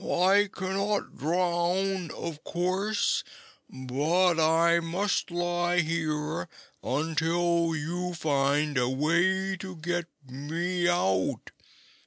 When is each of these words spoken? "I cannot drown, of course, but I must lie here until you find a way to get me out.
"I 0.03 0.49
cannot 0.51 1.15
drown, 1.15 2.09
of 2.17 2.43
course, 2.43 3.23
but 3.69 4.39
I 4.39 4.79
must 4.79 5.29
lie 5.29 5.81
here 5.81 6.47
until 6.81 7.75
you 7.75 8.15
find 8.15 8.79
a 8.79 8.89
way 8.89 9.55
to 9.57 9.75
get 9.75 10.07
me 10.27 10.89
out. 10.89 11.51